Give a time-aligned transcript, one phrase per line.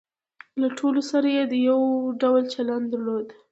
[0.59, 1.81] له ټولو سره یې یو
[2.21, 3.27] ډول چلن درلود.